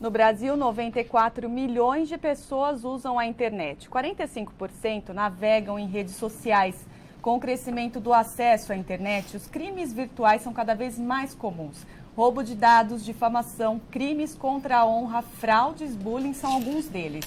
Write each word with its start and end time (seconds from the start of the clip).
No 0.00 0.10
Brasil, 0.10 0.56
94 0.56 1.48
milhões 1.48 2.08
de 2.08 2.18
pessoas 2.18 2.84
usam 2.84 3.18
a 3.18 3.26
internet. 3.26 3.88
45% 3.88 5.10
navegam 5.10 5.78
em 5.78 5.86
redes 5.86 6.16
sociais. 6.16 6.74
Com 7.22 7.36
o 7.36 7.40
crescimento 7.40 8.00
do 8.00 8.12
acesso 8.12 8.72
à 8.72 8.76
internet, 8.76 9.36
os 9.36 9.46
crimes 9.46 9.92
virtuais 9.92 10.42
são 10.42 10.52
cada 10.52 10.74
vez 10.74 10.98
mais 10.98 11.32
comuns. 11.32 11.86
Roubo 12.16 12.42
de 12.42 12.54
dados, 12.54 13.04
difamação, 13.04 13.80
crimes 13.90 14.34
contra 14.34 14.78
a 14.78 14.86
honra, 14.86 15.22
fraudes, 15.22 15.96
bullying 15.96 16.34
são 16.34 16.52
alguns 16.52 16.86
deles. 16.86 17.24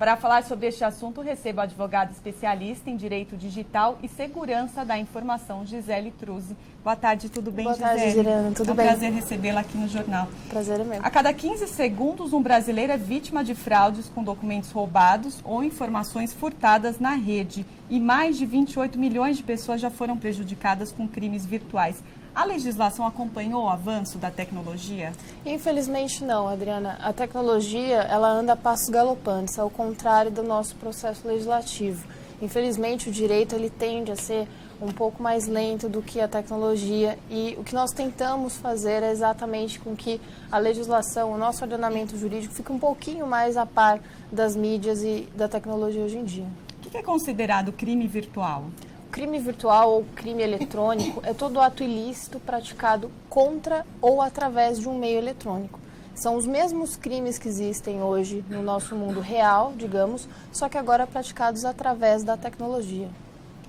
Para 0.00 0.16
falar 0.16 0.44
sobre 0.44 0.66
este 0.66 0.82
assunto, 0.82 1.20
recebo 1.20 1.60
a 1.60 1.64
advogada 1.64 2.10
especialista 2.10 2.88
em 2.88 2.96
Direito 2.96 3.36
Digital 3.36 3.98
e 4.02 4.08
Segurança 4.08 4.82
da 4.82 4.98
Informação, 4.98 5.66
Gisele 5.66 6.10
Truzzi. 6.10 6.56
Boa 6.82 6.96
tarde, 6.96 7.28
tudo 7.28 7.50
bem, 7.50 7.64
Boa 7.64 7.76
Gisele? 7.76 7.98
tarde, 7.98 8.12
Girana, 8.12 8.50
tudo 8.52 8.70
é 8.70 8.72
um 8.72 8.76
bem? 8.76 8.86
prazer 8.86 9.12
recebê-la 9.12 9.60
aqui 9.60 9.76
no 9.76 9.86
jornal. 9.86 10.26
Prazer 10.48 10.80
é 10.80 10.84
meu. 10.84 11.00
A 11.02 11.10
cada 11.10 11.34
15 11.34 11.66
segundos, 11.68 12.32
um 12.32 12.40
brasileiro 12.40 12.94
é 12.94 12.96
vítima 12.96 13.44
de 13.44 13.54
fraudes 13.54 14.08
com 14.08 14.24
documentos 14.24 14.70
roubados 14.70 15.38
ou 15.44 15.62
informações 15.62 16.32
furtadas 16.32 16.98
na 16.98 17.10
rede. 17.10 17.66
E 17.90 17.98
mais 17.98 18.38
de 18.38 18.46
28 18.46 18.96
milhões 18.96 19.36
de 19.36 19.42
pessoas 19.42 19.80
já 19.80 19.90
foram 19.90 20.16
prejudicadas 20.16 20.92
com 20.92 21.08
crimes 21.08 21.44
virtuais. 21.44 22.00
A 22.32 22.44
legislação 22.44 23.04
acompanhou 23.04 23.64
o 23.64 23.68
avanço 23.68 24.16
da 24.16 24.30
tecnologia? 24.30 25.12
Infelizmente 25.44 26.22
não, 26.22 26.46
Adriana. 26.46 26.96
A 27.02 27.12
tecnologia, 27.12 27.96
ela 28.02 28.30
anda 28.30 28.52
a 28.52 28.56
passos 28.56 28.88
galopantes, 28.90 29.58
ao 29.58 29.68
contrário 29.68 30.30
do 30.30 30.40
nosso 30.40 30.76
processo 30.76 31.26
legislativo. 31.26 32.06
Infelizmente, 32.40 33.08
o 33.08 33.12
direito 33.12 33.56
ele 33.56 33.68
tende 33.68 34.12
a 34.12 34.16
ser 34.16 34.46
um 34.80 34.92
pouco 34.92 35.20
mais 35.20 35.48
lento 35.48 35.88
do 35.88 36.00
que 36.00 36.20
a 36.20 36.28
tecnologia 36.28 37.18
e 37.28 37.56
o 37.58 37.64
que 37.64 37.74
nós 37.74 37.90
tentamos 37.90 38.56
fazer 38.56 39.02
é 39.02 39.10
exatamente 39.10 39.80
com 39.80 39.96
que 39.96 40.20
a 40.50 40.58
legislação, 40.58 41.32
o 41.32 41.36
nosso 41.36 41.64
ordenamento 41.64 42.16
jurídico 42.16 42.54
fique 42.54 42.70
um 42.70 42.78
pouquinho 42.78 43.26
mais 43.26 43.56
a 43.56 43.66
par 43.66 44.00
das 44.30 44.54
mídias 44.54 45.02
e 45.02 45.28
da 45.34 45.48
tecnologia 45.48 46.04
hoje 46.04 46.16
em 46.16 46.24
dia. 46.24 46.69
Que 46.90 46.98
é 46.98 47.02
considerado 47.04 47.72
crime 47.72 48.08
virtual? 48.08 48.64
Crime 49.12 49.38
virtual 49.38 49.92
ou 49.92 50.04
crime 50.16 50.42
eletrônico 50.42 51.22
é 51.24 51.32
todo 51.32 51.60
ato 51.60 51.84
ilícito 51.84 52.40
praticado 52.40 53.12
contra 53.28 53.86
ou 54.00 54.20
através 54.20 54.80
de 54.80 54.88
um 54.88 54.98
meio 54.98 55.18
eletrônico. 55.18 55.78
São 56.16 56.36
os 56.36 56.46
mesmos 56.46 56.96
crimes 56.96 57.38
que 57.38 57.46
existem 57.46 58.02
hoje 58.02 58.44
no 58.50 58.60
nosso 58.60 58.96
mundo 58.96 59.20
real, 59.20 59.72
digamos, 59.76 60.28
só 60.50 60.68
que 60.68 60.76
agora 60.76 61.06
praticados 61.06 61.64
através 61.64 62.24
da 62.24 62.36
tecnologia. 62.36 63.08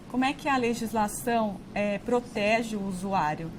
Como 0.09 0.25
é 0.25 0.33
que 0.33 0.49
a 0.49 0.57
legislação 0.57 1.57
eh, 1.75 1.99
protege 1.99 2.75
o 2.75 2.87
usuário? 2.87 3.51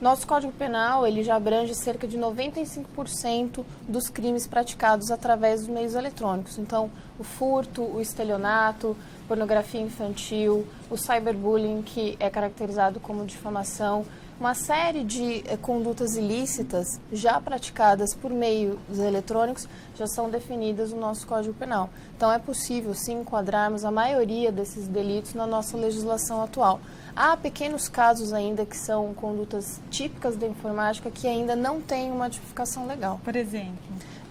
Nosso 0.00 0.26
Código 0.26 0.50
Penal 0.52 1.06
ele 1.06 1.22
já 1.22 1.36
abrange 1.36 1.74
cerca 1.74 2.08
de 2.08 2.16
95% 2.16 3.62
dos 3.86 4.08
crimes 4.08 4.46
praticados 4.46 5.10
através 5.10 5.60
dos 5.60 5.68
meios 5.68 5.94
eletrônicos. 5.94 6.56
Então, 6.56 6.90
o 7.18 7.22
furto, 7.22 7.82
o 7.82 8.00
estelionato, 8.00 8.96
pornografia 9.28 9.82
infantil, 9.82 10.66
o 10.90 10.96
cyberbullying, 10.96 11.82
que 11.82 12.16
é 12.18 12.30
caracterizado 12.30 12.98
como 12.98 13.26
difamação, 13.26 14.06
uma 14.40 14.54
série 14.54 15.04
de 15.04 15.44
eh, 15.46 15.58
condutas 15.58 16.16
ilícitas 16.16 16.98
já 17.12 17.38
praticadas 17.38 18.14
por 18.14 18.30
meios 18.30 18.78
eletrônicos 18.98 19.68
já 19.94 20.06
são 20.06 20.30
definidas 20.30 20.90
no 20.92 20.98
nosso 20.98 21.26
Código 21.26 21.52
Penal. 21.52 21.90
Então, 22.16 22.32
é 22.32 22.38
possível, 22.38 22.94
sim, 22.94 23.20
enquadrarmos 23.20 23.84
a 23.84 23.90
maioria 23.90 24.50
desses 24.50 24.88
delitos 24.88 25.34
na 25.34 25.46
nossa 25.46 25.76
legislação 25.76 26.42
atual. 26.42 26.80
Há 27.14 27.36
pequenos 27.36 27.86
casos 27.86 28.32
ainda 28.32 28.64
que 28.64 28.78
são 28.78 29.12
condutas 29.12 29.78
típicas 29.90 30.36
da 30.36 30.46
informática 30.46 31.10
que 31.10 31.28
ainda 31.28 31.54
não 31.54 31.82
têm 31.82 32.10
uma 32.10 32.30
tipificação 32.30 32.86
legal. 32.86 33.20
Por 33.22 33.36
exemplo? 33.36 33.76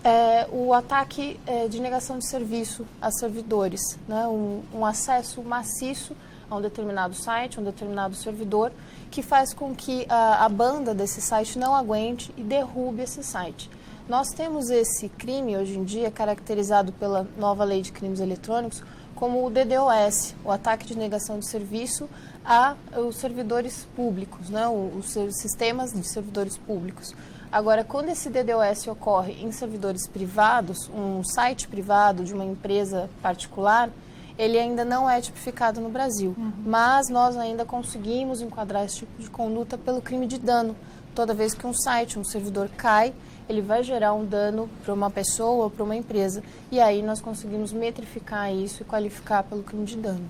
É, 0.03 0.47
o 0.51 0.73
ataque 0.73 1.39
é, 1.45 1.67
de 1.67 1.79
negação 1.79 2.17
de 2.17 2.27
serviço 2.27 2.83
a 2.99 3.11
servidores, 3.11 3.99
né? 4.07 4.25
um, 4.27 4.63
um 4.73 4.83
acesso 4.83 5.43
maciço 5.43 6.15
a 6.49 6.55
um 6.55 6.61
determinado 6.61 7.13
site, 7.13 7.59
a 7.59 7.61
um 7.61 7.65
determinado 7.65 8.15
servidor, 8.15 8.71
que 9.09 9.21
faz 9.21 9.53
com 9.53 9.73
que 9.73 10.05
a, 10.09 10.45
a 10.45 10.49
banda 10.49 10.93
desse 10.93 11.21
site 11.21 11.57
não 11.57 11.75
aguente 11.75 12.33
e 12.37 12.43
derrube 12.43 13.01
esse 13.01 13.23
site. 13.23 13.69
Nós 14.07 14.29
temos 14.29 14.69
esse 14.69 15.07
crime 15.09 15.55
hoje 15.55 15.77
em 15.77 15.83
dia 15.83 16.09
caracterizado 16.09 16.91
pela 16.93 17.27
nova 17.37 17.63
lei 17.63 17.81
de 17.81 17.91
crimes 17.91 18.19
eletrônicos 18.19 18.83
como 19.19 19.45
o 19.45 19.49
DDoS, 19.49 20.33
o 20.45 20.49
ataque 20.49 20.87
de 20.87 20.97
negação 20.97 21.39
de 21.39 21.45
serviço 21.45 22.09
a 22.45 22.75
os 22.95 23.17
servidores 23.17 23.85
públicos, 23.93 24.49
né, 24.49 24.65
os, 24.67 25.11
sistemas 25.41 25.91
de 25.91 26.07
servidores 26.07 26.57
públicos. 26.57 27.13
Agora, 27.51 27.83
quando 27.83 28.09
esse 28.09 28.29
DDoS 28.29 28.87
ocorre 28.87 29.33
em 29.33 29.51
servidores 29.51 30.07
privados, 30.07 30.89
um 30.89 31.21
site 31.23 31.67
privado 31.67 32.23
de 32.23 32.33
uma 32.33 32.45
empresa 32.45 33.09
particular, 33.21 33.89
ele 34.39 34.57
ainda 34.57 34.85
não 34.85 35.09
é 35.09 35.19
tipificado 35.19 35.81
no 35.81 35.89
Brasil. 35.89 36.33
Uhum. 36.37 36.53
Mas 36.65 37.09
nós 37.09 37.35
ainda 37.35 37.65
conseguimos 37.65 38.41
enquadrar 38.41 38.85
esse 38.85 38.99
tipo 38.99 39.21
de 39.21 39.29
conduta 39.29 39.77
pelo 39.77 40.01
crime 40.01 40.25
de 40.25 40.39
dano. 40.39 40.77
Toda 41.13 41.33
vez 41.33 41.53
que 41.53 41.67
um 41.67 41.73
site, 41.73 42.17
um 42.17 42.23
servidor 42.23 42.69
cai, 42.69 43.13
ele 43.49 43.61
vai 43.61 43.83
gerar 43.83 44.13
um 44.13 44.25
dano 44.25 44.69
para 44.85 44.93
uma 44.93 45.11
pessoa 45.11 45.65
ou 45.65 45.69
para 45.69 45.83
uma 45.83 45.95
empresa. 45.95 46.41
E 46.71 46.79
aí 46.79 47.01
nós 47.01 47.19
conseguimos 47.19 47.73
metrificar 47.73 48.53
isso 48.53 48.81
e 48.81 48.85
qualificar 48.85 49.43
pelo 49.43 49.61
crime 49.61 49.83
de 49.83 49.97
dano. 49.97 50.29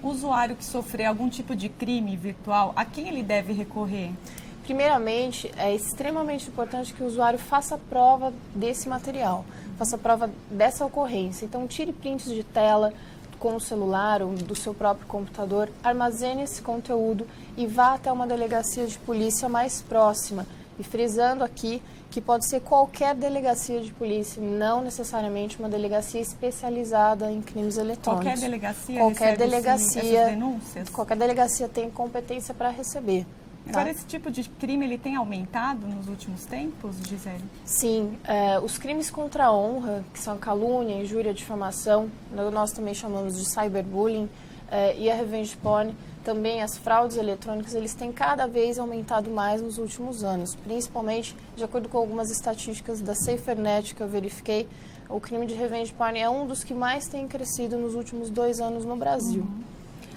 O 0.00 0.10
usuário 0.10 0.54
que 0.54 0.64
sofrer 0.64 1.06
algum 1.06 1.28
tipo 1.28 1.56
de 1.56 1.68
crime 1.68 2.16
virtual, 2.16 2.72
a 2.76 2.84
quem 2.84 3.08
ele 3.08 3.22
deve 3.22 3.52
recorrer? 3.52 4.12
Primeiramente, 4.62 5.50
é 5.56 5.74
extremamente 5.74 6.48
importante 6.48 6.94
que 6.94 7.02
o 7.02 7.06
usuário 7.06 7.38
faça 7.38 7.76
prova 7.76 8.32
desse 8.54 8.88
material, 8.88 9.44
faça 9.76 9.98
prova 9.98 10.30
dessa 10.48 10.86
ocorrência. 10.86 11.44
Então, 11.44 11.66
tire 11.66 11.92
prints 11.92 12.30
de 12.30 12.44
tela 12.44 12.92
com 13.40 13.56
o 13.56 13.60
celular 13.60 14.22
ou 14.22 14.34
do 14.34 14.54
seu 14.54 14.72
próprio 14.72 15.06
computador, 15.08 15.68
armazene 15.82 16.42
esse 16.42 16.62
conteúdo 16.62 17.26
e 17.56 17.66
vá 17.66 17.94
até 17.94 18.12
uma 18.12 18.26
delegacia 18.26 18.86
de 18.86 18.98
polícia 18.98 19.48
mais 19.48 19.82
próxima. 19.82 20.46
E 20.78 20.84
frisando 20.84 21.42
aqui 21.42 21.82
que 22.10 22.20
pode 22.20 22.48
ser 22.48 22.60
qualquer 22.60 23.14
delegacia 23.14 23.80
de 23.80 23.92
polícia, 23.92 24.42
não 24.42 24.82
necessariamente 24.82 25.58
uma 25.58 25.68
delegacia 25.68 26.20
especializada 26.20 27.30
em 27.30 27.40
crimes 27.40 27.76
eletrônicos. 27.76 28.26
Qualquer 28.26 28.40
delegacia 28.40 28.98
qualquer 28.98 29.36
delegacia, 29.36 30.24
denúncias? 30.26 30.88
Qualquer 30.88 31.16
delegacia 31.16 31.68
tem 31.68 31.90
competência 31.90 32.52
para 32.52 32.68
receber. 32.68 33.26
Agora, 33.68 33.84
tá? 33.84 33.90
esse 33.90 34.06
tipo 34.06 34.30
de 34.30 34.44
crime 34.44 34.84
ele 34.84 34.98
tem 34.98 35.16
aumentado 35.16 35.86
nos 35.86 36.08
últimos 36.08 36.44
tempos, 36.44 36.96
Gisele? 37.06 37.44
Sim. 37.64 38.18
É, 38.24 38.58
os 38.58 38.78
crimes 38.78 39.10
contra 39.10 39.46
a 39.46 39.52
honra, 39.52 40.04
que 40.12 40.18
são 40.18 40.38
calúnia, 40.38 41.00
injúria, 41.00 41.32
difamação, 41.32 42.10
nós 42.52 42.72
também 42.72 42.94
chamamos 42.94 43.36
de 43.36 43.44
cyberbullying, 43.44 44.28
é, 44.70 44.96
e 44.96 45.10
a 45.10 45.14
revenge 45.14 45.56
porn, 45.56 45.94
também 46.24 46.62
as 46.62 46.76
fraudes 46.76 47.16
eletrônicas, 47.16 47.74
eles 47.74 47.94
têm 47.94 48.12
cada 48.12 48.46
vez 48.46 48.78
aumentado 48.78 49.30
mais 49.30 49.60
nos 49.60 49.78
últimos 49.78 50.22
anos, 50.22 50.54
principalmente, 50.54 51.34
de 51.56 51.64
acordo 51.64 51.88
com 51.88 51.98
algumas 51.98 52.30
estatísticas 52.30 53.00
da 53.00 53.14
SaferNet 53.14 53.94
que 53.94 54.00
eu 54.00 54.08
verifiquei, 54.08 54.68
o 55.08 55.18
crime 55.18 55.44
de 55.44 55.54
revenge 55.54 55.92
porn 55.92 56.18
é 56.18 56.30
um 56.30 56.46
dos 56.46 56.62
que 56.62 56.72
mais 56.72 57.08
tem 57.08 57.26
crescido 57.26 57.76
nos 57.76 57.94
últimos 57.94 58.30
dois 58.30 58.60
anos 58.60 58.84
no 58.84 58.94
Brasil. 58.94 59.42
Uhum. 59.42 59.64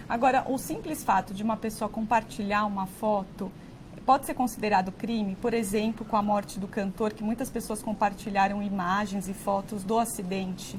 Agora, 0.08 0.46
o 0.48 0.58
simples 0.58 1.04
fato 1.04 1.34
de 1.34 1.44
uma 1.44 1.58
pessoa 1.58 1.90
compartilhar 1.90 2.66
uma 2.66 2.86
foto 2.86 3.52
pode 4.06 4.26
ser 4.26 4.34
considerado 4.34 4.92
crime, 4.92 5.38
por 5.42 5.54
exemplo, 5.54 6.06
com 6.06 6.18
a 6.18 6.22
morte 6.22 6.60
do 6.60 6.68
cantor, 6.68 7.14
que 7.14 7.24
muitas 7.24 7.50
pessoas 7.50 7.82
compartilharam 7.82 8.62
imagens 8.62 9.30
e 9.30 9.34
fotos 9.34 9.84
do 9.84 9.98
acidente? 9.98 10.78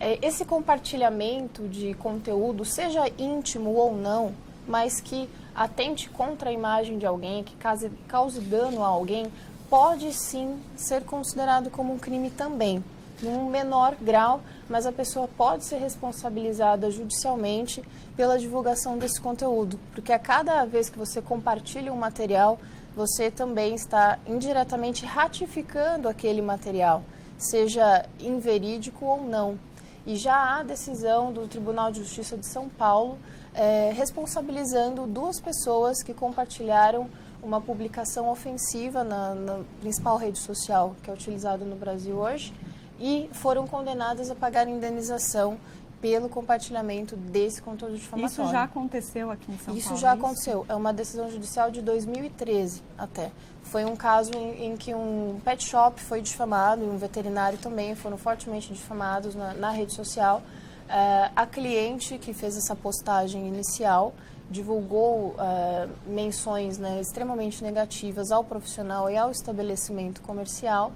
É, 0.00 0.18
esse 0.26 0.44
compartilhamento 0.44 1.68
de 1.68 1.94
conteúdo, 1.94 2.64
seja 2.64 3.10
íntimo 3.18 3.70
ou 3.70 3.96
não, 3.96 4.34
mas 4.66 5.00
que 5.00 5.28
atente 5.54 6.08
contra 6.08 6.50
a 6.50 6.52
imagem 6.52 6.98
de 6.98 7.06
alguém, 7.06 7.42
que 7.42 7.54
cause, 7.56 7.90
cause 8.08 8.40
dano 8.40 8.82
a 8.82 8.88
alguém, 8.88 9.26
pode 9.70 10.12
sim 10.12 10.60
ser 10.76 11.04
considerado 11.04 11.70
como 11.70 11.92
um 11.92 11.98
crime 11.98 12.30
também, 12.30 12.82
num 13.22 13.48
menor 13.48 13.96
grau, 14.00 14.40
mas 14.68 14.86
a 14.86 14.92
pessoa 14.92 15.28
pode 15.28 15.64
ser 15.64 15.78
responsabilizada 15.78 16.90
judicialmente 16.90 17.82
pela 18.16 18.38
divulgação 18.38 18.98
desse 18.98 19.20
conteúdo, 19.20 19.78
porque 19.92 20.12
a 20.12 20.18
cada 20.18 20.64
vez 20.64 20.88
que 20.88 20.98
você 20.98 21.20
compartilha 21.22 21.92
um 21.92 21.96
material, 21.96 22.58
você 22.94 23.30
também 23.30 23.74
está 23.74 24.18
indiretamente 24.26 25.04
ratificando 25.06 26.08
aquele 26.08 26.42
material, 26.42 27.02
seja 27.36 28.04
inverídico 28.18 29.04
ou 29.04 29.22
não. 29.22 29.58
E 30.06 30.16
já 30.16 30.34
há 30.34 30.62
decisão 30.62 31.32
do 31.32 31.46
Tribunal 31.46 31.92
de 31.92 32.00
Justiça 32.00 32.36
de 32.36 32.46
São 32.46 32.68
Paulo 32.68 33.18
é, 33.54 33.92
responsabilizando 33.94 35.06
duas 35.06 35.40
pessoas 35.40 36.02
que 36.02 36.14
compartilharam 36.14 37.08
uma 37.42 37.60
publicação 37.60 38.28
ofensiva 38.28 39.04
na, 39.04 39.34
na 39.34 39.60
principal 39.80 40.16
rede 40.16 40.38
social 40.38 40.96
que 41.02 41.10
é 41.10 41.12
utilizada 41.12 41.64
no 41.64 41.76
Brasil 41.76 42.16
hoje 42.16 42.52
e 42.98 43.28
foram 43.32 43.66
condenadas 43.66 44.30
a 44.30 44.34
pagar 44.34 44.68
indenização 44.68 45.58
pelo 46.00 46.28
compartilhamento 46.28 47.16
desse 47.16 47.60
conteúdo 47.60 47.96
difamatório. 47.96 48.32
Isso 48.32 48.50
já 48.50 48.62
aconteceu 48.62 49.30
aqui 49.30 49.50
em 49.50 49.58
São 49.58 49.74
isso 49.74 49.88
Paulo? 49.88 49.96
Isso 49.96 49.96
já 49.96 50.12
aconteceu. 50.12 50.66
É 50.68 50.74
uma 50.74 50.92
decisão 50.92 51.30
judicial 51.30 51.70
de 51.70 51.82
2013 51.82 52.82
até. 52.96 53.30
Foi 53.64 53.84
um 53.84 53.96
caso 53.96 54.30
em, 54.34 54.66
em, 54.66 54.76
que 54.76 54.94
um 54.94 55.40
pet 55.44 55.64
shop 55.64 56.00
foi 56.00 56.22
difamado 56.22 56.84
e 56.84 56.88
um 56.88 56.96
veterinário 56.96 57.58
também 57.58 57.94
foram 57.94 58.16
fortemente 58.16 58.72
difamados 58.72 59.34
na, 59.34 59.52
na 59.54 59.70
rede 59.70 59.92
social. 59.92 60.42
Uh, 60.88 61.30
a 61.36 61.44
cliente 61.44 62.16
que 62.16 62.32
fez 62.32 62.56
essa 62.56 62.74
postagem 62.74 63.46
inicial 63.46 64.14
divulgou 64.50 65.34
uh, 65.34 65.90
menções 66.06 66.78
né, 66.78 67.00
extremamente 67.00 67.62
negativas 67.62 68.30
ao 68.30 68.42
profissional 68.42 69.10
e 69.10 69.16
ao 69.16 69.30
estabelecimento 69.30 70.22
comercial. 70.22 70.92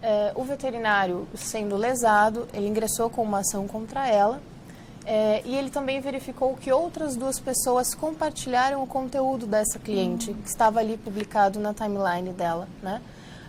Uh, 0.00 0.40
o 0.40 0.44
veterinário, 0.44 1.28
sendo 1.34 1.76
lesado, 1.76 2.48
ele 2.54 2.68
ingressou 2.68 3.10
com 3.10 3.22
uma 3.22 3.40
ação 3.40 3.68
contra 3.68 4.08
ela 4.08 4.40
é, 5.06 5.42
e 5.44 5.56
ele 5.56 5.70
também 5.70 6.00
verificou 6.00 6.54
que 6.54 6.70
outras 6.70 7.16
duas 7.16 7.40
pessoas 7.40 7.94
compartilharam 7.94 8.82
o 8.82 8.86
conteúdo 8.86 9.46
dessa 9.46 9.78
cliente, 9.78 10.32
que 10.32 10.48
estava 10.48 10.80
ali 10.80 10.96
publicado 10.96 11.58
na 11.58 11.72
timeline 11.72 12.32
dela, 12.32 12.68
né? 12.82 13.00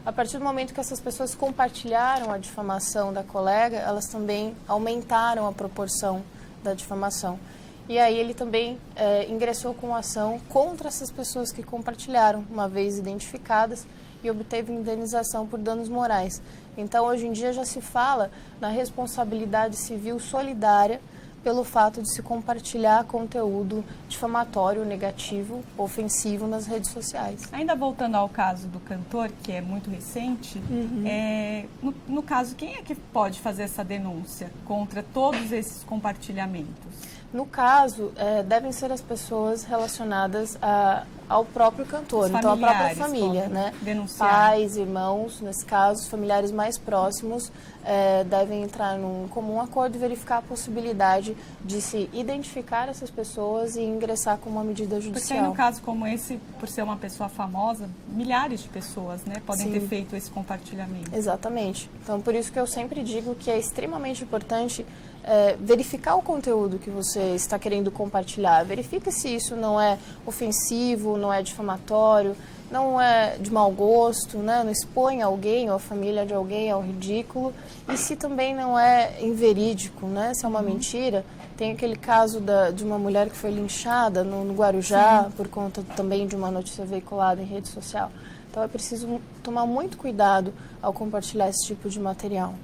A 0.03 0.12
partir 0.12 0.39
do 0.39 0.44
momento 0.44 0.74
que 0.74 0.80
essas 0.80 1.00
pessoas 1.00 1.36
compartilharam 1.36 2.31
a 2.31 2.39
difamação 2.39 3.13
da 3.13 3.21
colega, 3.21 3.77
elas 3.77 4.07
também 4.07 4.56
aumentaram 4.68 5.45
a 5.45 5.51
proporção 5.51 6.24
da 6.63 6.74
difamação. 6.74 7.39
E 7.88 8.00
aí 8.00 8.18
ele 8.18 8.33
também 8.33 8.80
é, 8.95 9.30
ingressou 9.30 9.75
com 9.75 9.94
ação 9.94 10.39
contra 10.50 10.88
essas 10.88 11.12
pessoas 11.12 11.51
que 11.51 11.62
compartilharam, 11.62 12.44
uma 12.50 12.68
vez 12.68 12.97
identificadas, 12.97 13.86
e 14.23 14.29
obteve 14.29 14.71
indenização 14.71 15.47
por 15.47 15.59
danos 15.59 15.89
morais. 15.89 16.41
Então, 16.77 17.06
hoje 17.06 17.27
em 17.27 17.31
dia 17.31 17.51
já 17.53 17.65
se 17.65 17.81
fala 17.81 18.31
na 18.59 18.69
responsabilidade 18.69 19.75
civil 19.75 20.19
solidária 20.19 21.01
pelo 21.44 21.63
fato 21.63 22.01
de 22.01 22.13
se 22.13 22.21
compartilhar 22.21 23.03
conteúdo 23.06 23.83
difamatório, 24.07 24.85
negativo, 24.85 25.63
ofensivo 25.77 26.47
nas 26.47 26.68
redes 26.68 26.91
sociais. 26.91 27.50
Ainda 27.51 27.75
voltando 27.75 28.15
ao 28.15 28.29
caso 28.29 28.68
do 28.68 28.79
cantor, 28.79 29.31
que 29.44 29.51
é 29.51 29.62
muito 29.62 29.89
recente, 29.89 30.62
uhum. 30.69 31.03
é, 31.06 31.65
no, 31.81 31.94
no 32.07 32.23
caso, 32.23 32.56
quem 32.56 32.75
é 32.75 32.81
que 32.81 32.95
pode 32.95 33.39
fazer 33.39 33.63
essa 33.63 33.83
denúncia 33.83 34.51
contra 34.65 35.03
todos 35.03 35.51
esses 35.51 35.83
compartilhamentos? 35.83 37.21
No 37.33 37.45
caso, 37.45 38.12
é, 38.18 38.44
devem 38.44 38.71
ser 38.71 38.91
as 38.91 39.01
pessoas 39.01 39.63
relacionadas 39.63 40.57
a, 40.62 41.06
ao 41.31 41.45
próprio 41.45 41.86
cantor, 41.86 42.25
Os 42.25 42.36
então 42.36 42.51
a 42.51 42.57
própria 42.57 42.95
família, 42.95 43.48
né? 43.48 43.74
Denunciar. 43.81 44.30
Pais, 44.30 44.75
irmãos, 44.75 45.39
nesse 45.39 45.66
caso, 45.66 46.10
familiares 46.10 46.51
mais 46.51 46.78
próximos 46.78 47.50
é, 47.86 48.25
devem 48.25 48.63
entrar 48.63 48.98
num 48.98 49.30
comum 49.30 49.62
acordo 49.62 49.95
e 49.95 50.00
verificar 50.00 50.39
a 50.39 50.42
possibilidade 50.42 51.36
de 51.63 51.81
se 51.81 52.10
identificar 52.12 52.89
essas 52.89 53.10
pessoas 53.10 53.78
e 53.78 53.81
ingressar 53.81 54.38
com 54.39 54.50
uma 54.50 54.63
medida 54.63 55.00
judicial. 55.00 55.22
Porque 55.22 55.33
aí, 55.33 55.42
no 55.42 55.56
caso 55.56 55.81
como 55.81 56.06
esse, 56.06 56.38
por 56.60 56.68
ser 56.68 56.83
uma 56.83 56.98
pessoa 56.98 57.30
famosa, 57.30 57.89
milhares 58.10 58.62
de 58.62 58.68
pessoas 58.68 59.24
né, 59.24 59.42
podem 59.45 59.68
Sim. 59.68 59.72
ter 59.72 59.88
feito 59.88 60.16
esse 60.16 60.30
compartilhamento. 60.30 61.16
Exatamente. 61.16 61.89
Então, 62.04 62.19
por 62.19 62.36
isso 62.36 62.51
que 62.51 62.60
eu 62.60 62.68
sempre 62.68 63.04
digo 63.04 63.36
que 63.36 63.50
é 63.50 63.57
extremamente 63.57 64.24
importante 64.24 64.86
é, 65.23 65.56
verificar 65.59 66.15
o 66.15 66.21
conteúdo 66.21 66.79
que 66.79 66.89
você 66.89 67.35
está 67.35 67.59
querendo 67.59 67.91
compartilhar. 67.91 68.63
Verifique 68.63 69.12
se 69.12 69.29
isso 69.35 69.56
não 69.56 69.79
é 69.79 69.97
ofensivo, 70.25 71.18
não 71.18 71.31
é 71.31 71.41
difamatório, 71.41 72.35
não 72.71 73.00
é 73.00 73.38
de 73.38 73.51
mau 73.51 73.69
gosto, 73.71 74.38
né? 74.38 74.63
não 74.63 74.71
expõe 74.71 75.21
alguém 75.21 75.69
ou 75.69 75.75
a 75.75 75.79
família 75.79 76.25
de 76.25 76.33
alguém 76.33 76.71
ao 76.71 76.81
ridículo. 76.81 77.53
E 77.89 77.97
se 77.97 78.15
também 78.15 78.56
não 78.56 78.79
é 78.79 79.21
inverídico, 79.21 80.07
né? 80.07 80.33
se 80.33 80.45
é 80.45 80.47
uma 80.47 80.59
uhum. 80.59 80.65
mentira. 80.65 81.25
Tem 81.57 81.73
aquele 81.73 81.95
caso 81.95 82.39
da, 82.39 82.71
de 82.71 82.83
uma 82.83 82.97
mulher 82.97 83.29
que 83.29 83.35
foi 83.35 83.51
linchada 83.51 84.23
no, 84.23 84.44
no 84.44 84.53
Guarujá 84.53 85.25
Sim. 85.25 85.31
por 85.31 85.47
conta 85.47 85.83
também 85.95 86.25
de 86.25 86.35
uma 86.35 86.50
notícia 86.50 86.85
veiculada 86.85 87.41
em 87.41 87.45
rede 87.45 87.68
social. 87.68 88.12
Então 88.50 88.63
é 88.63 88.68
preciso 88.68 89.21
tomar 89.44 89.65
muito 89.65 89.97
cuidado 89.97 90.53
ao 90.81 90.91
compartilhar 90.91 91.50
esse 91.50 91.68
tipo 91.68 91.88
de 91.88 92.00
material. 92.00 92.56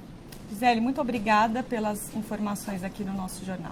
Gisele, 0.48 0.80
muito 0.80 1.00
obrigada 1.00 1.62
pelas 1.62 2.14
informações 2.16 2.82
aqui 2.82 3.04
no 3.04 3.12
nosso 3.12 3.44
jornal. 3.44 3.66